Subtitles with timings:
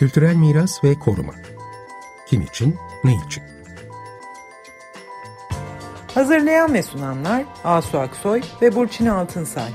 [0.00, 1.32] Kültürel miras ve koruma.
[2.26, 3.42] Kim için, ne için?
[6.14, 9.70] Hazırlayan ve sunanlar Asu Aksoy ve Burçin Altınsay.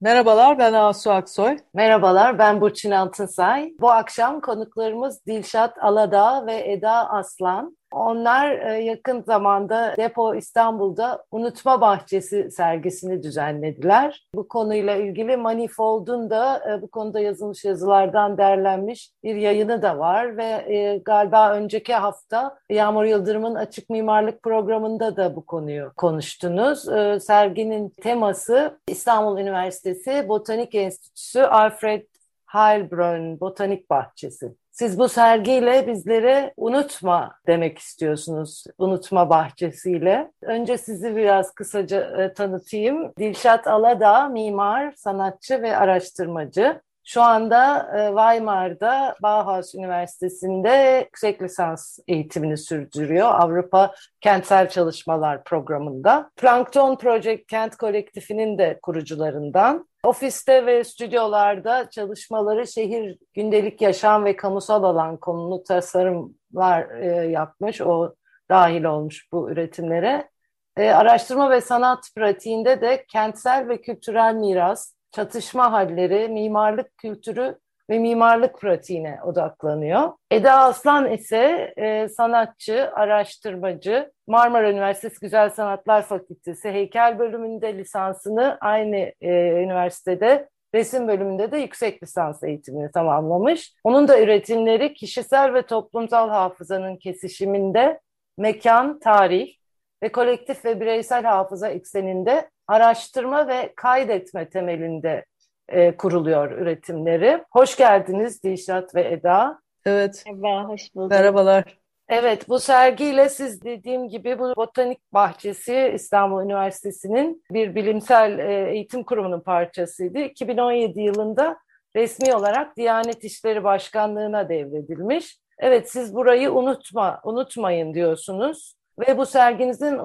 [0.00, 1.56] Merhabalar ben Asu Aksoy.
[1.74, 3.72] Merhabalar ben Burçin Altınsay.
[3.80, 7.76] Bu akşam konuklarımız Dilşat Aladağ ve Eda Aslan.
[7.94, 14.26] Onlar e, yakın zamanda Depo İstanbul'da Unutma Bahçesi sergisini düzenlediler.
[14.34, 20.36] Bu konuyla ilgili Manifold'un da e, bu konuda yazılmış yazılardan derlenmiş bir yayını da var
[20.36, 20.44] ve
[20.74, 26.84] e, galiba önceki hafta Yağmur Yıldırım'ın Açık Mimarlık programında da bu konuyu konuştunuz.
[27.24, 32.06] Serginin teması İstanbul Üniversitesi Botanik Enstitüsü Alfred
[32.46, 34.63] Heilbronn Botanik Bahçesi.
[34.74, 38.64] Siz bu sergiyle bizlere unutma demek istiyorsunuz.
[38.78, 40.32] Unutma bahçesiyle.
[40.42, 43.12] Önce sizi biraz kısaca e, tanıtayım.
[43.18, 46.80] Dilşat Aladağ, mimar, sanatçı ve araştırmacı.
[47.04, 53.28] Şu anda e, Weimar'da Bauhaus Üniversitesi'nde yüksek lisans eğitimini sürdürüyor.
[53.28, 56.30] Avrupa Kentsel Çalışmalar Programı'nda.
[56.36, 59.88] Plankton Project Kent Kolektifinin de kurucularından.
[60.04, 67.80] Ofiste ve stüdyolarda çalışmaları şehir, gündelik yaşam ve kamusal alan konulu tasarımlar e, yapmış.
[67.80, 68.14] O
[68.50, 70.30] dahil olmuş bu üretimlere.
[70.76, 77.58] E, araştırma ve sanat pratiğinde de kentsel ve kültürel miras, çatışma halleri, mimarlık kültürü
[77.90, 80.12] ve mimarlık pratiğine odaklanıyor.
[80.30, 89.12] Eda Aslan ise e, sanatçı, araştırmacı, Marmara Üniversitesi Güzel Sanatlar Fakültesi heykel bölümünde lisansını aynı
[89.20, 89.30] e,
[89.62, 93.74] üniversitede resim bölümünde de yüksek lisans eğitimini tamamlamış.
[93.84, 98.00] Onun da üretimleri kişisel ve toplumsal hafızanın kesişiminde
[98.38, 99.54] mekan, tarih
[100.02, 105.24] ve kolektif ve bireysel hafıza ekseninde araştırma ve kaydetme temelinde
[105.68, 107.44] e, kuruluyor üretimleri.
[107.50, 109.60] Hoş geldiniz Dilşat ve Eda.
[109.86, 110.24] Evet.
[110.26, 111.10] Merhaba, hoş bulduk.
[111.10, 111.78] Merhabalar.
[112.08, 119.02] Evet, bu sergiyle siz dediğim gibi bu Botanik Bahçesi İstanbul Üniversitesi'nin bir bilimsel e, eğitim
[119.02, 120.18] kurumunun parçasıydı.
[120.18, 121.58] 2017 yılında
[121.96, 125.38] resmi olarak Diyanet İşleri Başkanlığı'na devredilmiş.
[125.58, 130.00] Evet, siz burayı unutma, unutmayın diyorsunuz ve bu serginizin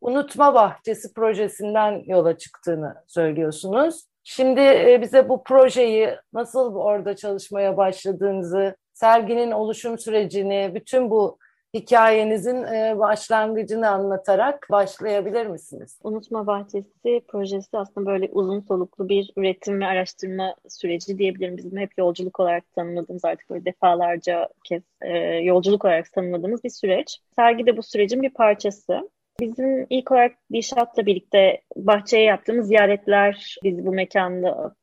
[0.00, 4.09] Unutma Bahçesi projesinden yola çıktığını söylüyorsunuz.
[4.24, 11.38] Şimdi e, bize bu projeyi nasıl orada çalışmaya başladığınızı, serginin oluşum sürecini, bütün bu
[11.74, 15.98] hikayenizin e, başlangıcını anlatarak başlayabilir misiniz?
[16.02, 21.56] Unutma Bahçesi projesi aslında böyle uzun soluklu bir üretim ve araştırma süreci diyebilirim.
[21.56, 27.18] Bizim hep yolculuk olarak tanımladığımız artık böyle defalarca kez e, yolculuk olarak tanımladığımız bir süreç.
[27.36, 29.10] Sergi de bu sürecin bir parçası.
[29.40, 34.74] Bizim ilk olarak Dişat'la birlikte bahçeye yaptığımız ziyaretler bizi bu mekana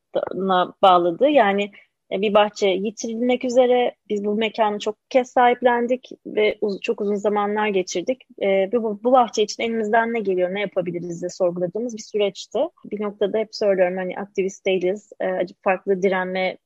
[0.81, 1.29] bağladı.
[1.29, 1.71] Yani
[2.11, 7.15] e, bir bahçe yitirilmek üzere biz bu mekanı çok kez sahiplendik ve uz çok uzun
[7.15, 8.21] zamanlar geçirdik.
[8.41, 12.59] E, bu, bu bahçe için elimizden ne geliyor, ne yapabiliriz diye sorguladığımız bir süreçti.
[12.85, 15.25] Bir noktada hep söylüyorum hani aktivist değiliz, e,
[15.63, 16.57] farklı direnme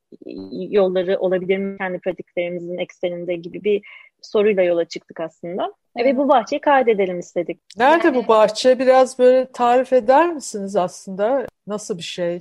[0.69, 3.81] yolları olabilir mi kendi pratiklerimizin ekseninde gibi bir
[4.22, 5.73] soruyla yola çıktık aslında.
[5.95, 6.13] Evet.
[6.13, 7.61] Ve bu bahçeyi kaydedelim istedik.
[7.77, 8.16] Nerede yani...
[8.16, 8.79] bu bahçe?
[8.79, 11.45] Biraz böyle tarif eder misiniz aslında?
[11.67, 12.39] Nasıl bir şey?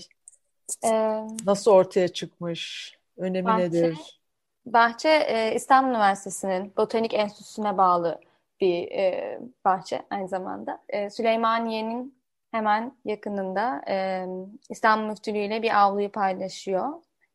[0.84, 2.94] Ee, Nasıl ortaya çıkmış?
[3.16, 4.20] Önemi bahçe, nedir?
[4.66, 8.20] Bahçe e, İstanbul Üniversitesi'nin Botanik Enstitüsü'ne bağlı
[8.60, 10.82] bir e, bahçe aynı zamanda.
[10.88, 12.20] E, Süleymaniye'nin
[12.50, 14.26] hemen yakınında e,
[14.70, 16.88] İstanbul Müftülüğü ile bir avluyu paylaşıyor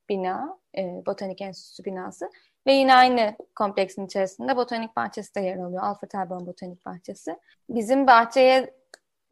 [0.10, 2.30] bina, e, Botanik Enstitüsü binası.
[2.68, 5.84] Ve yine aynı kompleksin içerisinde botanik bahçesi de yer alıyor.
[5.84, 7.40] Alfred Erbon Botanik Bahçesi.
[7.70, 8.74] Bizim bahçeye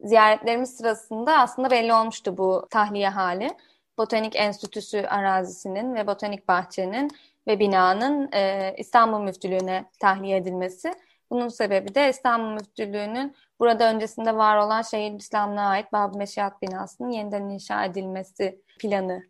[0.00, 3.50] ziyaretlerimiz sırasında aslında belli olmuştu bu tahliye hali.
[3.98, 7.10] Botanik Enstitüsü arazisinin ve botanik bahçenin
[7.46, 10.94] ve binanın e, İstanbul Müftülüğü'ne tahliye edilmesi.
[11.30, 17.10] Bunun sebebi de İstanbul Müftülüğü'nün burada öncesinde var olan şehir İslamlığa ait Bab-ı Meşihat binasının
[17.10, 19.22] yeniden inşa edilmesi planı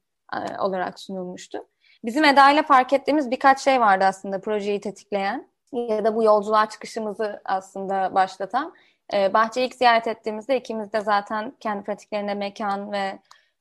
[0.58, 1.66] olarak sunulmuştu.
[2.04, 6.68] Bizim Eda ile fark ettiğimiz birkaç şey vardı aslında projeyi tetikleyen ya da bu yolculuğa
[6.68, 8.74] çıkışımızı aslında başlatan.
[9.14, 13.18] E, bahçeyi ilk ziyaret ettiğimizde ikimiz de zaten kendi pratiklerinde mekan ve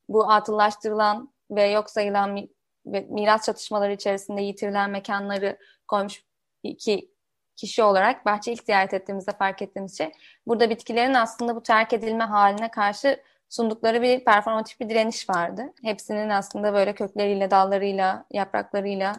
[0.08, 2.48] bu atıllaştırılan ve yok sayılan
[2.84, 6.24] miras çatışmaları içerisinde yitirilen mekanları koymuş
[6.62, 7.10] iki
[7.56, 10.12] kişi olarak bahçe ilk ziyaret ettiğimizde fark ettiğimiz şey
[10.46, 15.72] burada bitkilerin aslında bu terk edilme haline karşı sundukları bir performatif bir direniş vardı.
[15.82, 19.16] Hepsinin aslında böyle kökleriyle, dallarıyla, yapraklarıyla,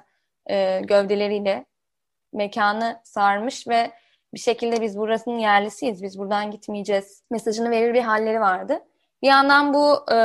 [0.49, 1.65] e, gövdeleriyle
[2.33, 3.91] mekanı sarmış ve
[4.33, 8.79] bir şekilde biz burasının yerlisiyiz, biz buradan gitmeyeceğiz mesajını verir bir halleri vardı.
[9.21, 10.15] Bir yandan bu e,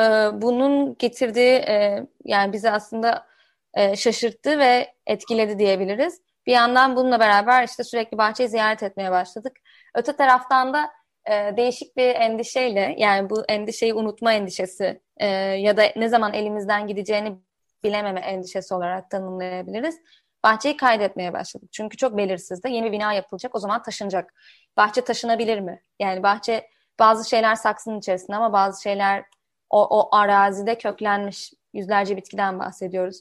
[0.42, 3.26] bunun getirdiği e, yani bizi aslında
[3.74, 6.20] e, şaşırttı ve etkiledi diyebiliriz.
[6.46, 9.56] Bir yandan bununla beraber işte sürekli bahçeyi ziyaret etmeye başladık.
[9.94, 10.90] Öte taraftan da
[11.26, 16.86] e, değişik bir endişeyle yani bu endişeyi unutma endişesi e, ya da ne zaman elimizden
[16.86, 17.38] gideceğini
[17.84, 19.98] bilememe endişesi olarak tanımlayabiliriz.
[20.44, 21.72] Bahçeyi kaydetmeye başladık.
[21.72, 22.70] Çünkü çok belirsizdi.
[22.70, 24.34] Yeni bir bina yapılacak o zaman taşınacak.
[24.76, 25.82] Bahçe taşınabilir mi?
[26.00, 26.68] Yani bahçe
[26.98, 29.24] bazı şeyler saksının içerisinde ama bazı şeyler
[29.70, 33.20] o, o arazide köklenmiş yüzlerce bitkiden bahsediyoruz.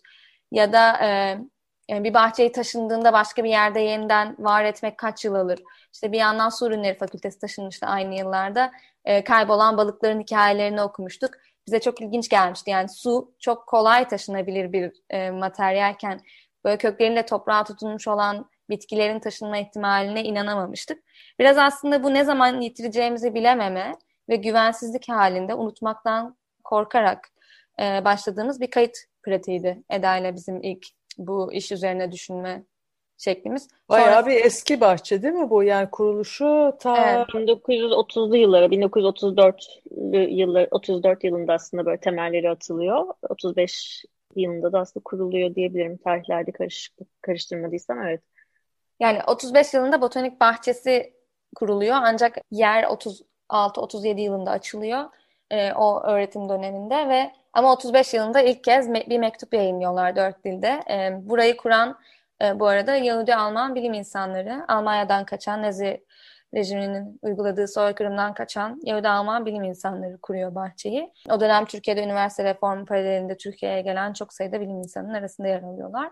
[0.52, 1.38] Ya da e,
[1.90, 5.60] bir bahçeyi taşındığında başka bir yerde yeniden var etmek kaç yıl alır?
[5.94, 8.72] İşte bir yandan Su Ürünleri Fakültesi taşınmıştı aynı yıllarda.
[9.06, 11.32] E, kaybolan balıkların hikayelerini okumuştuk.
[11.68, 12.70] Bize çok ilginç gelmişti.
[12.70, 16.22] Yani su çok kolay taşınabilir bir e, materyalken
[16.66, 21.04] böyle kökleriyle toprağa tutunmuş olan bitkilerin taşınma ihtimaline inanamamıştık.
[21.40, 23.96] Biraz aslında bu ne zaman yitireceğimizi bilememe
[24.30, 27.30] ve güvensizlik halinde unutmaktan korkarak
[27.80, 32.64] e, başladığımız bir kayıt pratiğiydi Eda ile bizim ilk bu iş üzerine düşünme
[33.18, 33.68] şeklimiz.
[33.90, 35.64] Bayağı bir eski bahçe değil mi bu?
[35.64, 37.28] Yani kuruluşu ta evet.
[37.28, 39.82] 1930'lu yıllara, 1934
[40.12, 43.06] yıllar 34 yılında aslında böyle temelleri atılıyor.
[43.30, 44.06] 35
[44.36, 45.98] yılında da aslında kuruluyor diyebilirim.
[45.98, 48.22] Tarihlerde karışıklık karıştırmadıysam evet.
[49.00, 51.14] Yani 35 yılında botanik bahçesi
[51.56, 55.06] kuruluyor ancak yer 36-37 yılında açılıyor
[55.52, 60.44] e, o öğretim döneminde ve ama 35 yılında ilk kez me- bir mektup yayınlıyorlar dört
[60.46, 60.84] dilde.
[60.90, 61.98] E, burayı kuran
[62.44, 66.04] e, bu arada Yahudi Alman bilim insanları, Almanya'dan kaçan Nazi
[66.54, 71.14] rejiminin uyguladığı soykırımdan kaçan Yahudi Alman bilim insanları kuruyor bahçeyi.
[71.30, 76.12] O dönem Türkiye'de üniversite reformu paralelinde Türkiye'ye gelen çok sayıda bilim insanının arasında yer alıyorlar.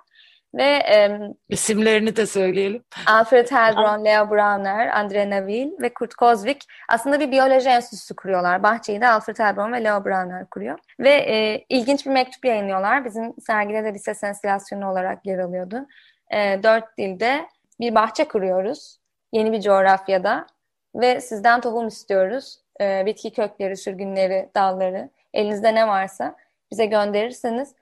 [0.56, 2.84] Ve e, isimlerini de söyleyelim.
[3.08, 8.64] Alfred Heilbronn, Leo Brauner, Andre Navil ve Kurt Kozvik aslında bir biyoloji enstitüsü kuruyorlar.
[8.64, 10.80] Bahçeyi de Alfred Heilbronn ve Leo Brauner kuruyor.
[11.00, 13.06] Ve e, ilginç bir mektup yayınlıyorlar.
[13.06, 15.86] Bizim sergide de bir ses enstalasyonu olarak yer alıyordu.
[16.32, 17.48] E, dört dilde
[17.80, 19.00] bir bahçe kuruyoruz.
[19.32, 20.48] Yeni bir coğrafyada.
[20.96, 22.60] Ve sizden tohum istiyoruz.
[22.82, 25.10] E, bitki kökleri, sürgünleri, dalları.
[25.34, 26.36] Elinizde ne varsa
[26.72, 27.76] bize gönderirseniz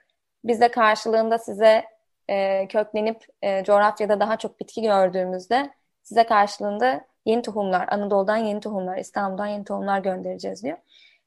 [0.44, 1.84] biz de karşılığında size
[2.28, 5.70] e, köklenip e, coğrafyada daha çok bitki gördüğümüzde
[6.02, 10.78] size karşılığında yeni tohumlar, Anadolu'dan yeni tohumlar, İstanbul'dan yeni tohumlar göndereceğiz diyor.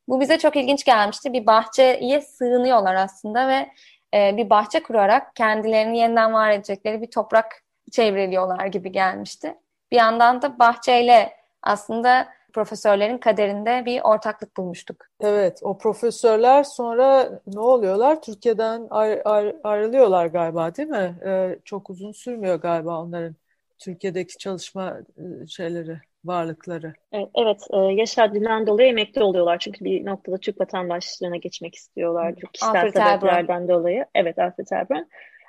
[0.07, 1.34] Bu bize çok ilginç gelmişti.
[1.34, 3.69] Bir bahçeye sığınıyorlar aslında ve
[4.13, 9.56] e, bir bahçe kurarak kendilerini yeniden var edecekleri bir toprak çevreliyorlar gibi gelmişti.
[9.92, 15.06] Bir yandan da bahçeyle aslında profesörlerin kaderinde bir ortaklık bulmuştuk.
[15.22, 18.22] Evet, o profesörler sonra ne oluyorlar?
[18.22, 21.16] Türkiye'den ayrı, ayrı, ayrılıyorlar galiba değil mi?
[21.25, 23.36] Ee, çok uzun sürmüyor galiba onların
[23.80, 26.94] Türkiye'deki çalışma e, şeyleri, varlıkları.
[27.12, 27.68] Evet, evet
[27.98, 29.57] Yaşar Din'den dolayı emekli oluyorlar.
[29.57, 32.36] Çünkü bir noktada Türk vatandaşlığına geçmek istiyorlar.
[32.42, 34.06] Çok kişisel Alfred sebeplerden dolayı.
[34.16, 35.07] Evet, Alfred Erbron.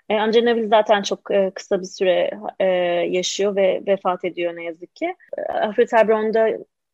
[0.08, 2.30] E, Angela Neville zaten çok e, kısa bir süre
[2.60, 2.66] e,
[3.10, 5.14] yaşıyor ve vefat ediyor ne yazık ki.
[5.38, 6.34] E, Alfred Erbron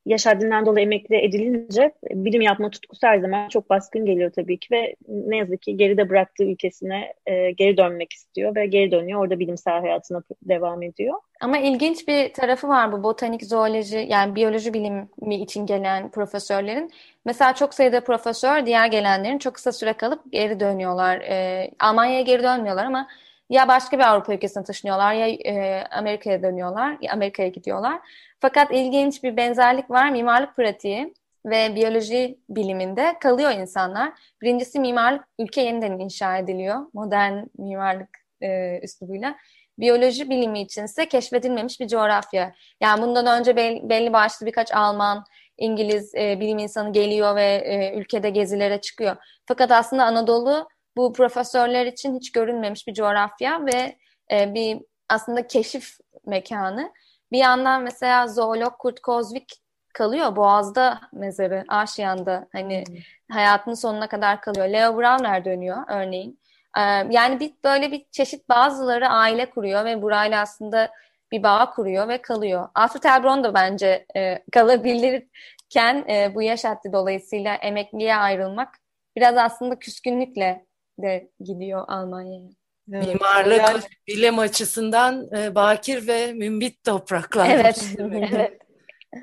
[0.07, 4.69] da yaşadığından dolayı emekli edilince bilim yapma tutkusu her zaman çok baskın geliyor tabii ki
[4.73, 9.21] ve ne yazık ki geride bıraktığı ülkesine e, geri dönmek istiyor ve geri dönüyor.
[9.21, 11.15] Orada bilimsel hayatına devam ediyor.
[11.41, 16.91] Ama ilginç bir tarafı var bu botanik, zooloji yani biyoloji bilimi için gelen profesörlerin.
[17.25, 21.21] Mesela çok sayıda profesör diğer gelenlerin çok kısa süre kalıp geri dönüyorlar.
[21.21, 23.09] E, Almanya'ya geri dönmüyorlar ama
[23.51, 28.01] ya başka bir Avrupa ülkesine taşınıyorlar ya e, Amerika'ya dönüyorlar ya Amerika'ya gidiyorlar.
[28.41, 31.15] Fakat ilginç bir benzerlik var mimarlık pratiği
[31.47, 34.13] ve biyoloji biliminde kalıyor insanlar.
[34.43, 38.09] Birincisi mimarlık ülke yeniden inşa ediliyor modern mimarlık
[38.41, 39.37] e, üslubuyla.
[39.79, 42.53] Biyoloji bilimi içinse keşfedilmemiş bir coğrafya.
[42.81, 45.25] Yani bundan önce belli, belli başlı birkaç Alman,
[45.59, 49.17] İngiliz e, bilim insanı geliyor ve e, ülkede gezilere çıkıyor.
[49.47, 53.97] Fakat aslında Anadolu bu profesörler için hiç görünmemiş bir coğrafya ve
[54.33, 56.93] e, bir aslında keşif mekanı.
[57.33, 59.53] Bir yandan mesela zoolog Kurt Kozvik
[59.95, 62.97] kalıyor Boğaz'da mezarı, Aşiyan'da hani hmm.
[63.33, 64.69] hayatının sonuna kadar kalıyor.
[64.69, 66.41] Leo Browner dönüyor örneğin.
[66.79, 70.91] Ee, yani bir böyle bir çeşit bazıları aile kuruyor ve burayla aslında
[71.33, 72.69] bir bağ kuruyor ve kalıyor.
[72.75, 78.75] Alfred Elbron da bence e, kalabilirken e, bu yaş haddi dolayısıyla emekliye ayrılmak
[79.17, 80.67] biraz aslında küskünlükle
[81.03, 82.49] de gidiyor Almanya'ya.
[82.93, 83.07] Evet.
[83.07, 83.81] Mimarlık yani...
[84.07, 87.51] bilim açısından e, bakir ve mümbit topraklar.
[87.51, 87.85] Evet.
[87.99, 88.59] evet.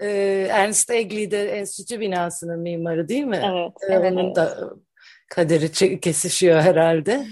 [0.02, 3.42] E, Ernst Egli de enstitü binasının mimarı değil mi?
[3.46, 3.72] Evet.
[3.90, 4.12] E, evet.
[4.12, 4.74] Onun da
[5.30, 7.26] kaderi kesişiyor herhalde.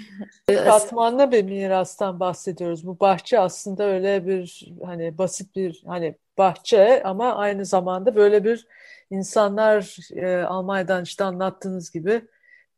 [0.48, 2.88] Katmanlı bir mirastan bahsediyoruz.
[2.88, 8.68] Bu bahçe aslında öyle bir hani basit bir hani bahçe ama aynı zamanda böyle bir
[9.12, 12.22] insanlar e, Almanya'dan işte anlattığınız gibi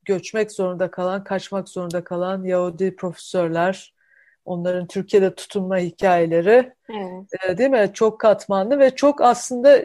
[0.05, 3.93] göçmek zorunda kalan, kaçmak zorunda kalan Yahudi profesörler,
[4.45, 7.49] onların Türkiye'de tutunma hikayeleri evet.
[7.49, 7.91] e, değil mi?
[7.93, 9.81] Çok katmanlı ve çok aslında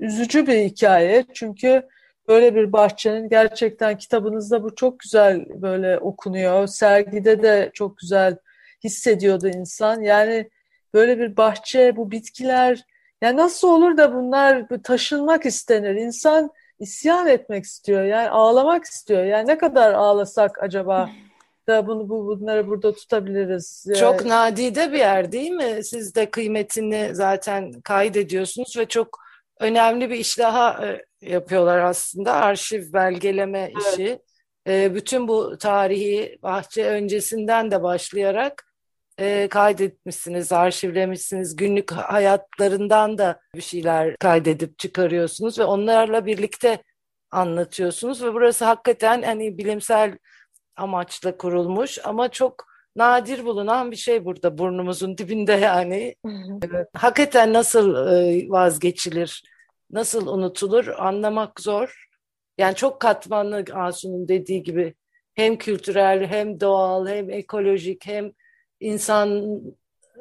[0.00, 1.24] üzücü bir hikaye.
[1.34, 1.88] Çünkü
[2.28, 6.66] böyle bir bahçenin gerçekten kitabınızda bu çok güzel böyle okunuyor.
[6.66, 8.36] Sergide de çok güzel
[8.84, 10.00] hissediyordu insan.
[10.00, 10.50] Yani
[10.94, 12.84] böyle bir bahçe, bu bitkiler
[13.22, 15.94] ya nasıl olur da bunlar taşınmak istenir?
[15.94, 16.50] İnsan
[16.82, 18.04] isyan etmek istiyor.
[18.04, 19.24] Yani ağlamak istiyor.
[19.24, 21.10] Yani ne kadar ağlasak acaba
[21.68, 23.86] da bunu bu bunları burada tutabiliriz.
[23.98, 25.84] Çok nadide bir yer değil mi?
[25.84, 29.18] Siz de kıymetini zaten kaydediyorsunuz ve çok
[29.60, 32.32] önemli bir iş daha e, yapıyorlar aslında.
[32.32, 33.94] Arşiv belgeleme evet.
[33.94, 34.18] işi.
[34.68, 38.71] E, bütün bu tarihi bahçe öncesinden de başlayarak
[39.18, 41.56] e, kaydetmişsiniz, arşivlemişsiniz.
[41.56, 46.82] Günlük hayatlarından da bir şeyler kaydedip çıkarıyorsunuz ve onlarla birlikte
[47.30, 50.18] anlatıyorsunuz ve burası hakikaten hani bilimsel
[50.76, 52.66] amaçla kurulmuş ama çok
[52.96, 56.14] nadir bulunan bir şey burada burnumuzun dibinde yani.
[56.64, 56.88] Evet.
[56.94, 59.42] Hakikaten nasıl e, vazgeçilir,
[59.90, 62.08] nasıl unutulur anlamak zor.
[62.58, 64.94] Yani çok katmanlı Asu'nun dediği gibi
[65.34, 68.32] hem kültürel hem doğal hem ekolojik hem
[68.82, 69.60] insan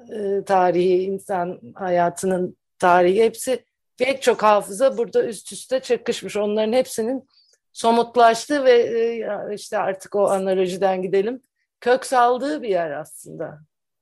[0.10, 3.66] e, tarihi, insan hayatının tarihi hepsi
[3.98, 6.38] pek çok hafıza burada üst üste çakışmış.
[6.38, 7.28] Onların hepsinin
[7.74, 11.42] somutlaştığı ve e, işte artık o analojiden gidelim
[11.82, 13.60] kök saldığı bir yer aslında.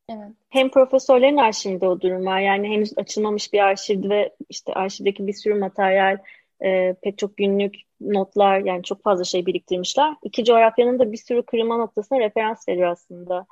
[0.09, 0.31] Evet.
[0.49, 2.39] Hem profesörlerin arşivinde o durum var.
[2.39, 6.17] Yani henüz açılmamış bir arşivdi ve işte arşivdeki bir sürü materyal,
[6.63, 10.15] e, pek çok günlük notlar yani çok fazla şey biriktirmişler.
[10.23, 13.45] İki coğrafyanın da bir sürü kırılma noktasına referans veriyor aslında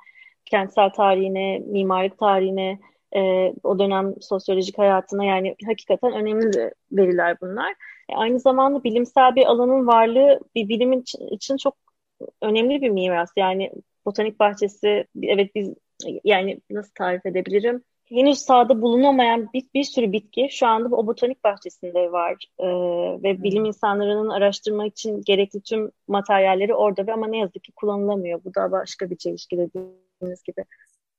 [0.48, 2.78] kentsel tarihine, mimarlık tarihine,
[3.16, 3.20] e,
[3.62, 7.70] o dönem sosyolojik hayatına yani hakikaten önemli veriler bunlar.
[8.08, 11.76] E, aynı zamanda bilimsel bir alanın varlığı bir bilimin için çok
[12.42, 13.30] önemli bir miras.
[13.36, 13.72] Yani
[14.06, 15.74] botanik bahçesi evet biz
[16.24, 17.84] yani nasıl tarif edebilirim?
[18.08, 22.66] Henüz sahada bulunamayan bir, bir sürü bitki şu anda o botanik bahçesinde var ee,
[23.22, 28.44] ve bilim insanlarının araştırmak için gerekli tüm materyalleri orada ve ama ne yazık ki kullanılamıyor.
[28.44, 30.64] Bu da başka bir çelişki dediğiniz gibi.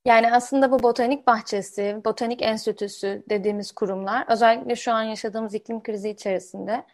[0.05, 6.09] Yani aslında bu botanik bahçesi, botanik enstitüsü dediğimiz kurumlar özellikle şu an yaşadığımız iklim krizi
[6.09, 6.85] içerisinde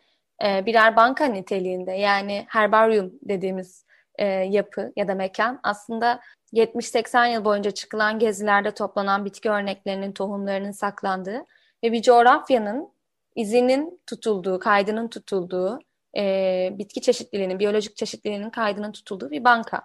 [0.45, 3.84] e, birer banka niteliğinde yani herbaryum dediğimiz
[4.17, 6.19] e, yapı ya da mekan aslında
[6.53, 11.45] 70-80 yıl boyunca çıkılan gezilerde toplanan bitki örneklerinin tohumlarının saklandığı
[11.83, 12.89] ve bir coğrafyanın
[13.35, 15.79] izinin tutulduğu, kaydının tutulduğu,
[16.17, 19.81] e, bitki çeşitliliğinin, biyolojik çeşitliliğinin kaydının tutulduğu bir banka.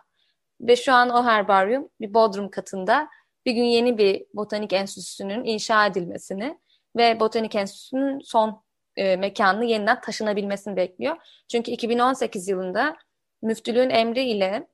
[0.61, 3.09] Ve şu an o herbaryum bir bodrum katında
[3.47, 6.59] bir gün yeni bir botanik enstitüsünün inşa edilmesini
[6.97, 8.63] ve botanik enstitüsünün son
[8.97, 11.17] e, mekanını yeniden taşınabilmesini bekliyor.
[11.49, 12.97] Çünkü 2018 yılında
[13.43, 14.67] müftülüğün emri ile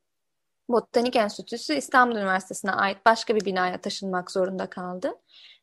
[0.69, 5.15] Botanik Enstitüsü İstanbul Üniversitesi'ne ait başka bir binaya taşınmak zorunda kaldı.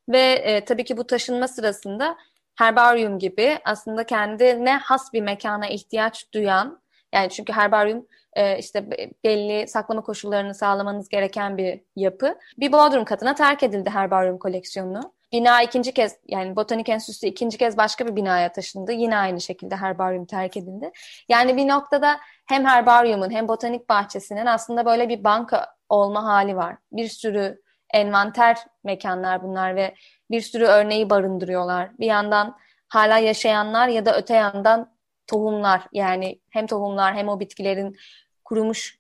[0.09, 2.17] Ve e, tabii ki bu taşınma sırasında
[2.55, 6.81] herbaryum gibi aslında kendine has bir mekana ihtiyaç duyan
[7.13, 8.89] yani çünkü herbaryum e, işte
[9.25, 12.35] belli saklama koşullarını sağlamanız gereken bir yapı.
[12.57, 15.13] Bir bodrum katına terk edildi herbaryum koleksiyonu.
[15.33, 18.91] Bina ikinci kez yani Botanik Enstitüsü ikinci kez başka bir binaya taşındı.
[18.91, 20.91] Yine aynı şekilde herbaryum terk edildi.
[21.29, 26.75] Yani bir noktada hem herbaryumun hem botanik bahçesinin aslında böyle bir banka olma hali var.
[26.91, 27.61] Bir sürü
[27.93, 29.95] envanter mekanlar bunlar ve
[30.31, 31.99] bir sürü örneği barındırıyorlar.
[31.99, 32.57] Bir yandan
[32.89, 34.93] hala yaşayanlar ya da öte yandan
[35.27, 37.97] tohumlar yani hem tohumlar hem o bitkilerin
[38.45, 38.99] kurumuş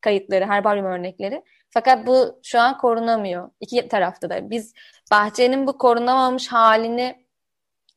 [0.00, 1.42] kayıtları, herbaryum örnekleri.
[1.70, 3.50] Fakat bu şu an korunamıyor.
[3.60, 4.50] İki tarafta da.
[4.50, 4.74] Biz
[5.10, 7.26] bahçenin bu korunamamış halini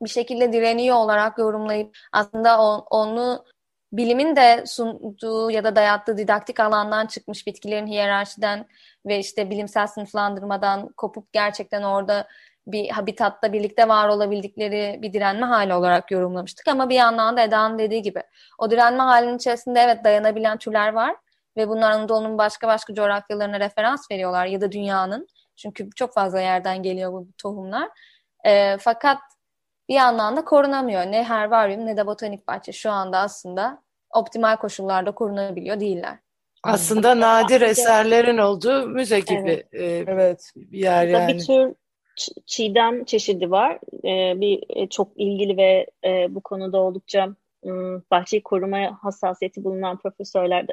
[0.01, 3.45] bir şekilde direniyor olarak yorumlayıp aslında on, onu
[3.91, 8.67] bilimin de sunduğu ya da dayattığı didaktik alandan çıkmış bitkilerin hiyerarşiden
[9.05, 12.27] ve işte bilimsel sınıflandırmadan kopup gerçekten orada
[12.67, 16.67] bir habitatta birlikte var olabildikleri bir direnme hali olarak yorumlamıştık.
[16.67, 18.23] Ama bir yandan da Eda'nın dediği gibi
[18.57, 21.15] o direnme halinin içerisinde evet dayanabilen türler var
[21.60, 25.28] ve bunlar Anadolu'nun başka başka coğrafyalarına referans veriyorlar ya da dünyanın.
[25.56, 27.89] Çünkü çok fazla yerden geliyor bu tohumlar.
[28.46, 29.18] E, fakat
[29.89, 31.06] bir yandan da korunamıyor.
[31.06, 33.82] Ne herbaryum ne de botanik bahçe şu anda aslında
[34.16, 36.18] optimal koşullarda korunabiliyor değiller.
[36.63, 40.08] Aslında nadir eserlerin olduğu müze gibi evet.
[40.08, 40.51] E, evet.
[40.56, 41.34] bir yer yani.
[41.34, 41.75] Bir tür
[42.46, 43.80] çiğdem çeşidi var.
[44.06, 47.28] E, bir e, çok ilgili ve e, bu konuda oldukça
[48.12, 50.66] bahçeyi korumaya hassasiyeti bulunan profesörler,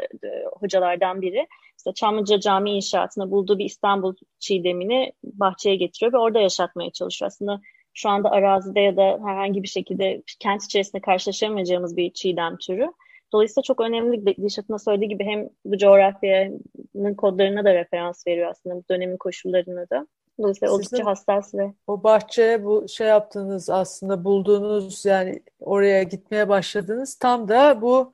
[0.61, 1.47] hocalardan biri.
[1.79, 7.27] İşte Çamlıca Cami inşaatına bulduğu bir İstanbul çiğdemini bahçeye getiriyor ve orada yaşatmaya çalışıyor.
[7.27, 7.61] Aslında
[7.95, 12.93] şu anda arazide ya da herhangi bir şekilde kent içerisinde karşılaşamayacağımız bir çiğdem türü.
[13.33, 18.85] Dolayısıyla çok önemli Dilşat'ın söylediği gibi hem bu coğrafyanın kodlarına da referans veriyor aslında bu
[18.91, 20.07] dönemin koşullarına da.
[20.39, 21.73] Dolayısıyla Sizin oldukça hassas ve...
[21.87, 28.13] O bahçeye bu şey yaptığınız aslında bulduğunuz yani oraya gitmeye başladınız tam da bu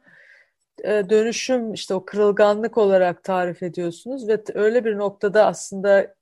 [0.85, 6.15] e, dönüşüm işte o kırılganlık olarak tarif ediyorsunuz ve öyle bir noktada aslında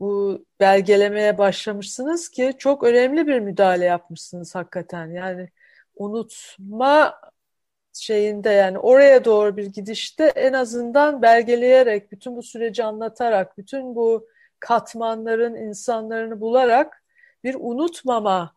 [0.00, 5.06] bu belgelemeye başlamışsınız ki çok önemli bir müdahale yapmışsınız hakikaten.
[5.10, 5.48] Yani
[5.96, 7.20] unutma
[7.92, 14.28] şeyinde yani oraya doğru bir gidişte en azından belgeleyerek, bütün bu süreci anlatarak, bütün bu
[14.60, 17.02] katmanların insanlarını bularak
[17.44, 18.52] bir unutmama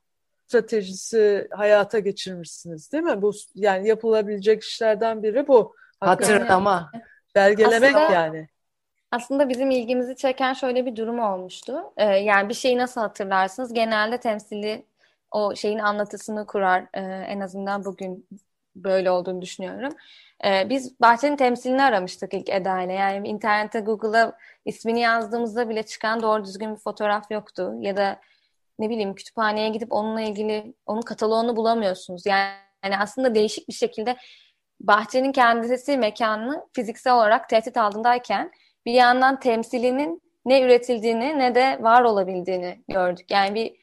[0.47, 3.21] stratejisi hayata geçirmişsiniz değil mi?
[3.21, 5.75] Bu yani yapılabilecek işlerden biri bu.
[5.99, 6.91] Hatırlama.
[7.35, 8.47] Belgelemek aslında, yani.
[9.11, 11.83] Aslında bizim ilgimizi çeken şöyle bir durum olmuştu.
[11.97, 13.73] Ee, yani bir şeyi nasıl hatırlarsınız?
[13.73, 14.85] Genelde temsili
[15.31, 16.85] o şeyin anlatısını kurar.
[16.93, 18.27] Ee, en azından bugün
[18.83, 19.93] böyle olduğunu düşünüyorum.
[20.45, 22.93] Ee, biz bahçenin temsilini aramıştık ilk Eda ile.
[22.93, 24.33] Yani internette Google'a
[24.65, 27.73] ismini yazdığımızda bile çıkan doğru düzgün bir fotoğraf yoktu.
[27.79, 28.19] Ya da
[28.79, 32.25] ne bileyim kütüphaneye gidip onunla ilgili onun kataloğunu bulamıyorsunuz.
[32.25, 32.49] Yani,
[32.83, 34.15] yani aslında değişik bir şekilde
[34.79, 38.51] bahçenin kendisi mekanını fiziksel olarak tehdit altındayken
[38.85, 43.31] bir yandan temsilinin ne üretildiğini ne de var olabildiğini gördük.
[43.31, 43.78] Yani bir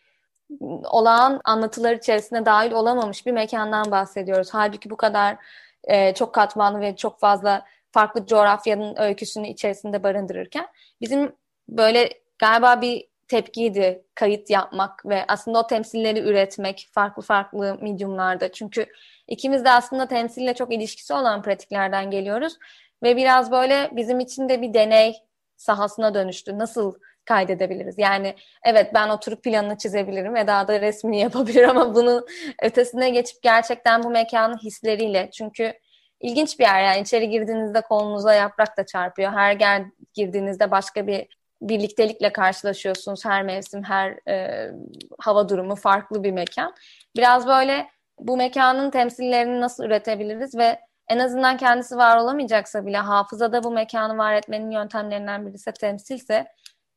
[0.85, 4.49] olağan anlatılar içerisinde dahil olamamış bir mekandan bahsediyoruz.
[4.53, 5.37] Halbuki bu kadar
[5.85, 10.67] e, çok katmanlı ve çok fazla farklı coğrafyanın öyküsünü içerisinde barındırırken
[11.01, 11.33] bizim
[11.69, 18.53] böyle galiba bir tepkiydi kayıt yapmak ve aslında o temsilleri üretmek farklı farklı mediumlarda.
[18.53, 18.87] Çünkü
[19.29, 22.59] ikimiz de aslında temsille çok ilişkisi olan pratiklerden geliyoruz
[23.03, 25.17] ve biraz böyle bizim için de bir deney
[25.57, 26.59] sahasına dönüştü.
[26.59, 26.95] Nasıl
[27.27, 27.99] kaydedebiliriz?
[27.99, 32.27] Yani evet ben oturup planını çizebilirim ve daha da resmini yapabilir ama bunun
[32.63, 35.73] ötesine geçip gerçekten bu mekanın hisleriyle çünkü
[36.21, 39.33] ilginç bir yer yani içeri girdiğinizde kolunuza yaprak da çarpıyor.
[39.33, 39.83] Her yer
[40.15, 41.27] girdiğinizde başka bir
[41.63, 43.25] birliktelikle karşılaşıyorsunuz.
[43.25, 44.71] Her mevsim, her e,
[45.19, 46.75] hava durumu farklı bir mekan.
[47.17, 47.87] Biraz böyle
[48.19, 54.19] bu mekanın temsillerini nasıl üretebiliriz ve en azından kendisi var olamayacaksa bile hafızada bu mekanı
[54.19, 56.47] var etmenin yöntemlerinden birisi temsilse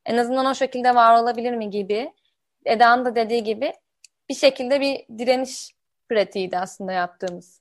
[0.06, 2.12] en azından o şekilde var olabilir mi gibi
[2.64, 3.72] Eda'nın da dediği gibi
[4.28, 5.74] bir şekilde bir direniş
[6.08, 7.60] pratiğiydi aslında yaptığımız.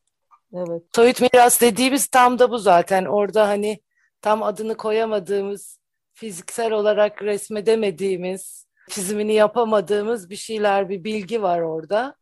[0.53, 0.83] Evet.
[0.95, 3.05] Soyut miras dediğimiz tam da bu zaten.
[3.05, 3.79] Orada hani
[4.21, 5.79] tam adını koyamadığımız,
[6.13, 12.15] fiziksel olarak resmedemediğimiz, çizimini yapamadığımız bir şeyler, bir bilgi var orada.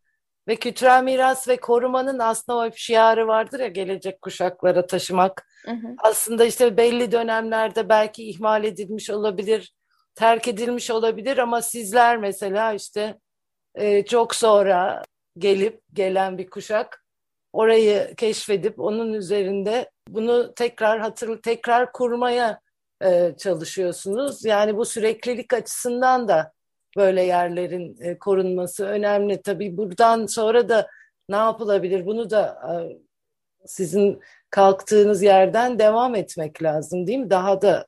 [0.48, 5.48] Ve kültürel miras ve korumanın aslında o şiarı vardır ya gelecek kuşaklara taşımak.
[5.66, 5.96] Hı hı.
[5.98, 9.74] Aslında işte belli dönemlerde belki ihmal edilmiş olabilir,
[10.18, 13.20] terk edilmiş olabilir ama sizler mesela işte
[13.76, 15.04] e, çok sonra
[15.38, 17.06] gelip gelen bir kuşak
[17.54, 22.60] orayı keşfedip onun üzerinde bunu tekrar hatır tekrar kurmaya
[23.04, 24.46] e, çalışıyorsunuz.
[24.46, 26.54] Yani bu süreklilik açısından da
[26.98, 29.42] böyle yerlerin e, korunması önemli.
[29.42, 30.88] Tabii buradan sonra da
[31.30, 32.06] ne yapılabilir?
[32.06, 32.98] Bunu da e,
[33.66, 37.30] sizin kalktığınız yerden devam etmek lazım değil mi?
[37.30, 37.88] Daha da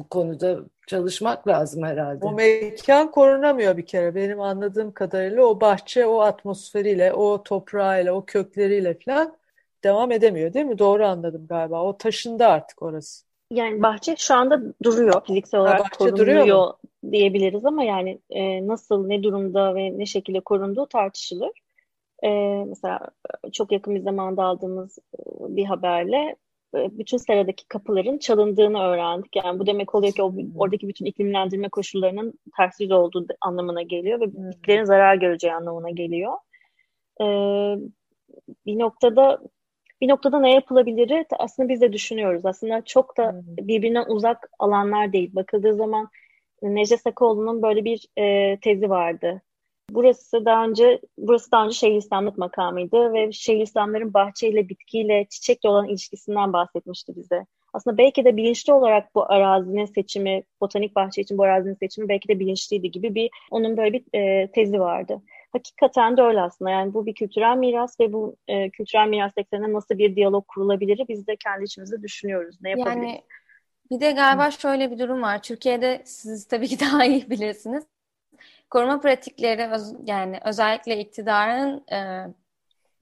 [0.00, 2.26] bu konuda çalışmak lazım herhalde.
[2.26, 4.14] O mekan korunamıyor bir kere.
[4.14, 9.36] Benim anladığım kadarıyla o bahçe o atmosferiyle, o toprağıyla, o kökleriyle falan
[9.84, 10.78] devam edemiyor değil mi?
[10.78, 11.82] Doğru anladım galiba.
[11.82, 13.24] O taşında artık orası.
[13.50, 15.26] Yani bahçe şu anda duruyor.
[15.26, 16.72] Fiziksel olarak ha, korunuyor
[17.12, 21.50] diyebiliriz ama yani e, nasıl, ne durumda ve ne şekilde korunduğu tartışılır.
[22.24, 22.28] E,
[22.68, 23.00] mesela
[23.52, 25.18] çok yakın bir zamanda aldığımız e,
[25.56, 26.36] bir haberle
[26.74, 29.36] bütün seradaki kapıların çalındığını öğrendik.
[29.36, 34.20] Yani bu demek oluyor ki o, oradaki bütün iklimlendirme koşullarının ters yüz olduğu anlamına geliyor
[34.20, 36.32] ve bitkilerin zarar göreceği anlamına geliyor.
[37.20, 37.24] Ee,
[38.66, 39.40] bir noktada
[40.00, 41.26] bir noktada ne yapılabilir?
[41.38, 42.46] Aslında biz de düşünüyoruz.
[42.46, 45.30] Aslında çok da birbirinden uzak alanlar değil.
[45.34, 46.08] Bakıldığı zaman
[46.62, 49.42] Necdet Sakoğlu'nun böyle bir e, tezi vardı.
[49.94, 56.52] Burası daha önce burası daha önce Şeyhülislamlık makamıydı ve Şeyhülislamların bahçeyle, bitkiyle, çiçekle olan ilişkisinden
[56.52, 57.46] bahsetmişti bize.
[57.72, 62.28] Aslında belki de bilinçli olarak bu arazinin seçimi, botanik bahçe için bu arazinin seçimi belki
[62.28, 65.22] de bilinçliydi gibi bir onun böyle bir e, tezi vardı.
[65.52, 66.70] Hakikaten de öyle aslında.
[66.70, 71.04] Yani bu bir kültürel miras ve bu e, kültürel miras ekseninde nasıl bir diyalog kurulabilir
[71.08, 72.56] biz de kendi içimizde düşünüyoruz.
[72.60, 73.02] Ne yapabiliriz?
[73.02, 73.22] Yani
[73.90, 75.42] bir de galiba şöyle bir durum var.
[75.42, 77.84] Türkiye'de siz tabii ki daha iyi bilirsiniz
[78.70, 82.26] koruma pratikleri öz, yani özellikle iktidarın e,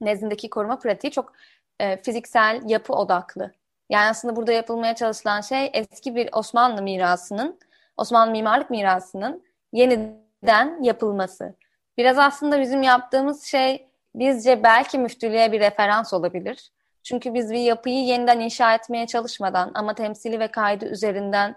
[0.01, 1.33] nezdindeki koruma pratiği çok
[1.79, 3.51] e, fiziksel yapı odaklı.
[3.89, 7.59] Yani aslında burada yapılmaya çalışılan şey eski bir Osmanlı mirasının,
[7.97, 11.55] Osmanlı mimarlık mirasının yeniden yapılması.
[11.97, 16.71] Biraz aslında bizim yaptığımız şey bizce belki müftülüğe bir referans olabilir.
[17.03, 21.55] Çünkü biz bir yapıyı yeniden inşa etmeye çalışmadan ama temsili ve kaydı üzerinden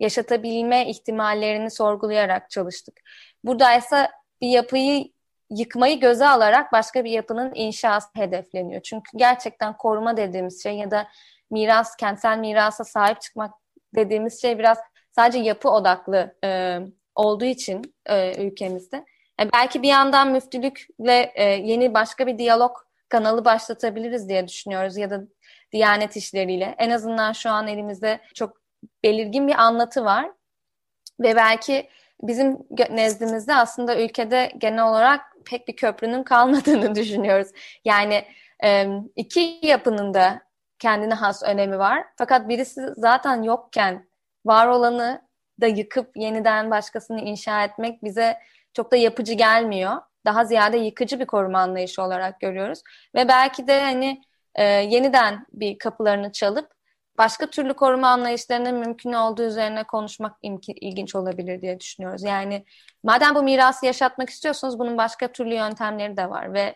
[0.00, 3.00] yaşatabilme ihtimallerini sorgulayarak çalıştık.
[3.44, 5.08] Burada ise bir yapıyı
[5.50, 8.82] yıkmayı göze alarak başka bir yapının inşası hedefleniyor.
[8.82, 11.08] Çünkü gerçekten koruma dediğimiz şey ya da
[11.50, 13.54] miras, kentsel mirasa sahip çıkmak
[13.94, 14.78] dediğimiz şey biraz
[15.10, 16.78] sadece yapı odaklı e,
[17.14, 19.04] olduğu için e, ülkemizde.
[19.40, 22.76] Yani belki bir yandan müftülükle e, yeni başka bir diyalog
[23.08, 25.20] kanalı başlatabiliriz diye düşünüyoruz ya da
[25.74, 26.74] Diyanet işleriyle.
[26.78, 28.63] En azından şu an elimizde çok
[29.04, 30.30] belirgin bir anlatı var
[31.20, 31.88] ve belki
[32.22, 32.58] bizim
[32.90, 37.48] nezdimizde aslında ülkede genel olarak pek bir köprünün kalmadığını düşünüyoruz.
[37.84, 38.24] Yani
[39.16, 40.42] iki yapının da
[40.78, 42.04] kendine has önemi var.
[42.16, 44.08] Fakat birisi zaten yokken
[44.46, 45.22] var olanı
[45.60, 48.38] da yıkıp yeniden başkasını inşa etmek bize
[48.72, 49.92] çok da yapıcı gelmiyor.
[50.26, 52.82] Daha ziyade yıkıcı bir koruma anlayışı olarak görüyoruz.
[53.14, 54.22] Ve belki de hani
[54.54, 56.73] e, yeniden bir kapılarını çalıp
[57.18, 62.22] başka türlü koruma anlayışlarının mümkün olduğu üzerine konuşmak ilginç olabilir diye düşünüyoruz.
[62.22, 62.64] Yani
[63.02, 66.74] madem bu mirası yaşatmak istiyorsunuz bunun başka türlü yöntemleri de var ve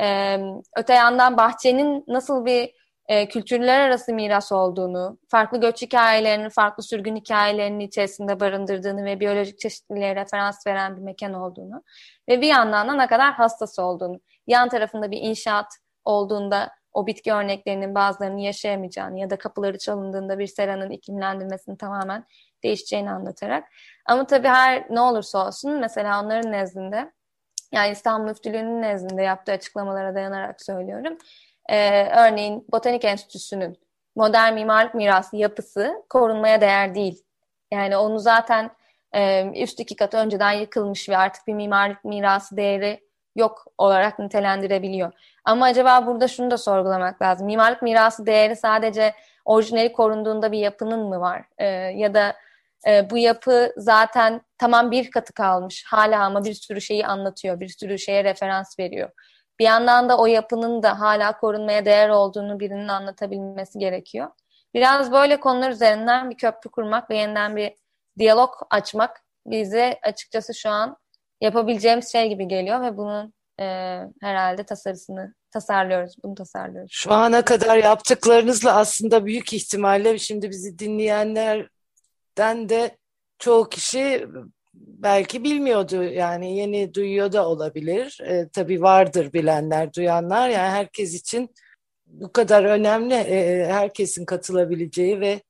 [0.00, 0.38] e,
[0.76, 7.16] öte yandan bahçenin nasıl bir e, kültürler arası miras olduğunu, farklı göç hikayelerini, farklı sürgün
[7.16, 11.82] hikayelerinin içerisinde barındırdığını ve biyolojik çeşitliliğe referans veren bir mekan olduğunu
[12.28, 15.66] ve bir yandan da ne kadar hastası olduğunu, yan tarafında bir inşaat
[16.04, 22.24] olduğunda o bitki örneklerinin bazılarını yaşayamayacağını ya da kapıları çalındığında bir seranın iklimlendirmesini tamamen
[22.62, 23.68] değişeceğini anlatarak.
[24.06, 27.12] Ama tabii her ne olursa olsun mesela onların nezdinde
[27.72, 31.18] yani İstanbul Müftülüğü'nün nezdinde yaptığı açıklamalara dayanarak söylüyorum
[31.68, 33.78] e, örneğin Botanik Enstitüsü'nün
[34.16, 37.24] modern mimarlık mirası yapısı korunmaya değer değil.
[37.72, 38.70] Yani onu zaten
[39.12, 43.07] e, üst iki katı önceden yıkılmış ve artık bir mimarlık mirası değeri
[43.38, 45.12] yok olarak nitelendirebiliyor.
[45.44, 47.46] Ama acaba burada şunu da sorgulamak lazım.
[47.46, 51.44] Mimarlık mirası değeri sadece orijinali korunduğunda bir yapının mı var?
[51.58, 52.36] E, ya da
[52.86, 57.68] e, bu yapı zaten tamam bir katı kalmış hala ama bir sürü şeyi anlatıyor, bir
[57.68, 59.10] sürü şeye referans veriyor
[59.58, 64.30] bir yandan da o yapının da hala korunmaya değer olduğunu birinin anlatabilmesi gerekiyor.
[64.74, 67.74] Biraz böyle konular üzerinden bir köprü kurmak ve yeniden bir
[68.18, 70.96] diyalog açmak bize açıkçası şu an
[71.40, 73.64] yapabileceğimiz şey gibi geliyor ve bunun e,
[74.20, 76.90] herhalde tasarısını tasarlıyoruz, bunu tasarlıyoruz.
[76.92, 82.96] Şu ana kadar yaptıklarınızla aslında büyük ihtimalle şimdi bizi dinleyenlerden de
[83.38, 84.26] çoğu kişi
[84.74, 88.18] belki bilmiyordu yani yeni duyuyor da olabilir.
[88.24, 90.48] E, tabii vardır bilenler, duyanlar.
[90.48, 91.50] Yani herkes için
[92.06, 95.40] bu kadar önemli, e, herkesin katılabileceği ve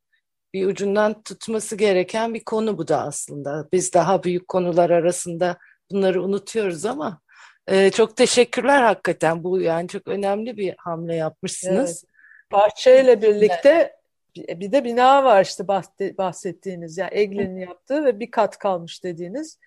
[0.54, 3.68] bir ucundan tutması gereken bir konu bu da aslında.
[3.72, 5.58] Biz daha büyük konular arasında
[5.90, 7.20] bunları unutuyoruz ama
[7.66, 9.44] e, çok teşekkürler hakikaten.
[9.44, 12.04] Bu yani çok önemli bir hamle yapmışsınız.
[12.04, 12.52] Evet.
[12.52, 13.98] Bahçeyle birlikte
[14.36, 15.68] bir de bina var işte
[16.18, 19.58] bahsettiğiniz yani Eglin'in yaptığı ve bir kat kalmış dediğiniz.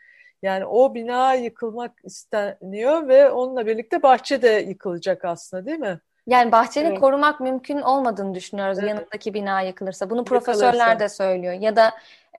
[0.41, 5.99] Yani o bina yıkılmak isteniyor ve onunla birlikte bahçe de yıkılacak aslında değil mi?
[6.27, 6.99] Yani bahçeni evet.
[6.99, 8.89] korumak mümkün olmadığını düşünüyoruz evet.
[8.89, 10.09] yanındaki bina yıkılırsa.
[10.09, 11.53] Bunu profesörler de söylüyor.
[11.53, 11.91] Ya da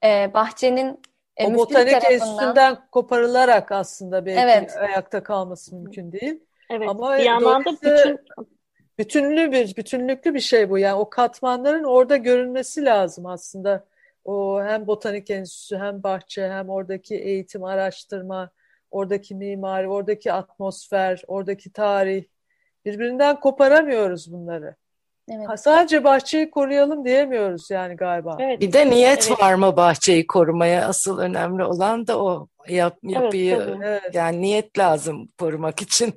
[0.05, 1.01] e, bahçenin
[1.37, 2.13] e, o botanik tarafından...
[2.13, 4.77] enstitüsünden koparılarak aslında belki evet.
[4.77, 6.41] ayakta kalması mümkün değil.
[6.71, 6.89] Evet.
[6.89, 8.19] Ama bir yandan da bütün
[8.99, 10.79] bütünlü bir bütünlüklü bir şey bu.
[10.79, 13.85] Yani o katmanların orada görünmesi lazım aslında.
[14.25, 18.51] O hem botanik enstitüsü hem bahçe hem oradaki eğitim, araştırma,
[18.91, 22.25] oradaki mimari, oradaki atmosfer, oradaki tarih
[22.85, 24.77] birbirinden koparamıyoruz bunları.
[25.29, 25.49] Evet.
[25.49, 28.37] Ha, sadece bahçeyi koruyalım diyemiyoruz yani galiba.
[28.41, 28.61] Evet.
[28.61, 29.41] Bir de niyet evet.
[29.41, 30.89] var mı bahçeyi korumaya?
[30.89, 36.15] Asıl önemli olan da o yap, yapıyı evet, yani niyet lazım korumak için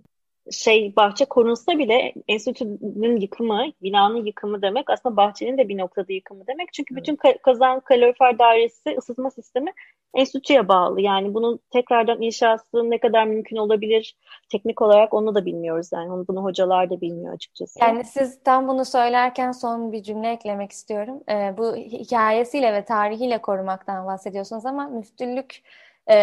[0.51, 6.47] şey bahçe korunsa bile enstitünün yıkımı, binanın yıkımı demek aslında bahçenin de bir noktada yıkımı
[6.47, 6.73] demek.
[6.73, 7.03] Çünkü evet.
[7.03, 9.71] bütün kazan kalorifer dairesi ısıtma sistemi
[10.13, 11.01] enstitüye bağlı.
[11.01, 14.15] Yani bunun tekrardan inşası ne kadar mümkün olabilir
[14.51, 15.89] teknik olarak onu da bilmiyoruz.
[15.93, 17.79] Yani onu bunu hocalar da bilmiyor açıkçası.
[17.81, 21.23] Yani siz tam bunu söylerken son bir cümle eklemek istiyorum.
[21.29, 25.61] Ee, bu hikayesiyle ve tarihiyle korumaktan bahsediyorsunuz ama müftülük
[26.09, 26.15] e,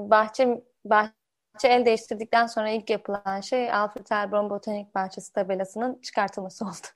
[0.00, 1.23] bahçe bahçe
[1.64, 6.86] el değiştirdikten sonra ilk yapılan şey Alfred Elbron Botanik Bahçesi tabelasının çıkartılması oldu.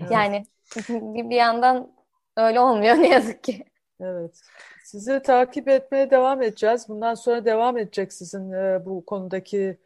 [0.00, 0.10] Evet.
[0.10, 0.46] Yani
[1.30, 1.92] bir yandan
[2.36, 3.64] öyle olmuyor ne yazık ki.
[4.00, 4.40] Evet.
[4.84, 6.88] Sizi takip etmeye devam edeceğiz.
[6.88, 9.78] Bundan sonra devam edecek sizin e, bu konudaki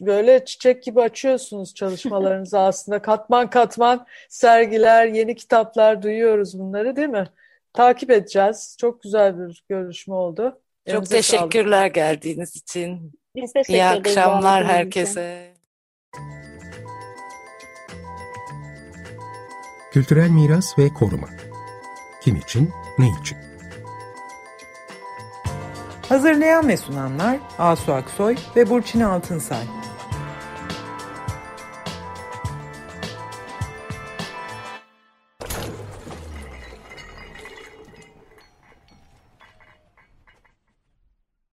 [0.00, 3.02] böyle çiçek gibi açıyorsunuz çalışmalarınızı aslında.
[3.02, 7.28] Katman katman sergiler, yeni kitaplar duyuyoruz bunları değil mi?
[7.72, 8.76] Takip edeceğiz.
[8.80, 10.60] Çok güzel bir görüşme oldu.
[10.86, 13.12] Çok Elinize teşekkürler geldiğiniz için.
[13.36, 15.54] Biz teşekkür İyi ederiz akşamlar herkese.
[19.92, 21.28] Kültürel miras ve koruma.
[22.22, 23.38] Kim için, ne için?
[26.08, 29.64] Hazırlayan ve sunanlar Asu Aksoy ve Burçin Altınsay.